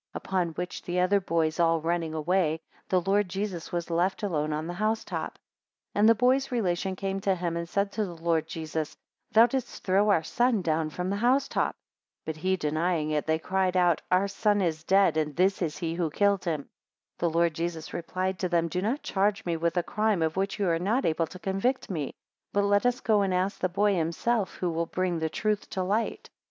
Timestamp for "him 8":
16.45-16.67